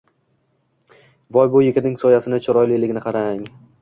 [1.37, 3.67] -Voy, bu yigitning soyasini chiroyliligini qarang!🤗🤗